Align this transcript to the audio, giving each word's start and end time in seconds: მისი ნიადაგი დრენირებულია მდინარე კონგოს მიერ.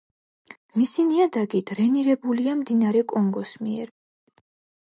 მისი 0.79 1.03
ნიადაგი 1.09 1.61
დრენირებულია 1.71 2.57
მდინარე 2.63 3.07
კონგოს 3.15 3.55
მიერ. 3.67 3.93